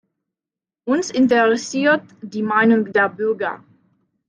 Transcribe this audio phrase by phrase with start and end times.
[0.83, 3.63] Uns interessiert die Meinung der Bürger.